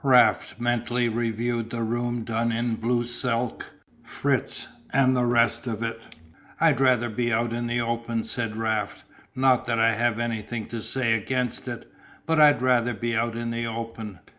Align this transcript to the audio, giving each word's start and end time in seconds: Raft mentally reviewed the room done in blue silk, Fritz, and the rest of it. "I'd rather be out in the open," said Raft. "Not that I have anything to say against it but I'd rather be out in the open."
Raft 0.03 0.55
mentally 0.57 1.09
reviewed 1.09 1.69
the 1.69 1.83
room 1.83 2.23
done 2.23 2.51
in 2.51 2.73
blue 2.73 3.05
silk, 3.05 3.71
Fritz, 4.03 4.67
and 4.91 5.15
the 5.15 5.25
rest 5.27 5.67
of 5.67 5.83
it. 5.83 6.15
"I'd 6.59 6.81
rather 6.81 7.07
be 7.07 7.31
out 7.31 7.53
in 7.53 7.67
the 7.67 7.81
open," 7.81 8.23
said 8.23 8.57
Raft. 8.57 9.03
"Not 9.35 9.65
that 9.67 9.77
I 9.77 9.93
have 9.93 10.17
anything 10.17 10.65
to 10.69 10.81
say 10.81 11.13
against 11.13 11.67
it 11.67 11.87
but 12.25 12.39
I'd 12.41 12.63
rather 12.63 12.95
be 12.95 13.15
out 13.15 13.35
in 13.37 13.51
the 13.51 13.67
open." 13.67 14.17